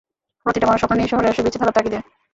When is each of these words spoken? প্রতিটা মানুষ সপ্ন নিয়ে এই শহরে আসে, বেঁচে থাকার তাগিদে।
প্রতিটা 0.45 0.67
মানুষ 0.67 0.79
সপ্ন 0.81 0.93
নিয়ে 0.95 1.07
এই 1.07 1.11
শহরে 1.11 1.29
আসে, 1.31 1.41
বেঁচে 1.43 1.59
থাকার 1.59 1.75
তাগিদে। 1.77 1.99